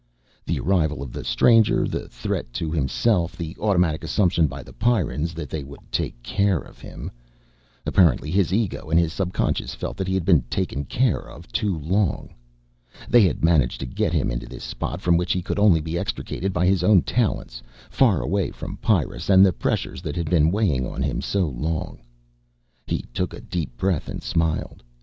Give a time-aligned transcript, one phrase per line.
[0.47, 5.35] The arrival of the stranger, the threat to himself, the automatic assumption by the Pyrrans
[5.35, 7.11] that they would take care of him.
[7.85, 11.77] Apparently his ego and his subconscious felt that he had been taken care of too
[11.77, 12.33] long.
[13.09, 15.99] They had managed to get him into this spot from which he could only be
[15.99, 17.61] extricated by his own talents,
[17.91, 21.99] far away from Pyrrus and the pressures that had been weighing on him so long.
[22.87, 24.81] He took a deep breath and smiled.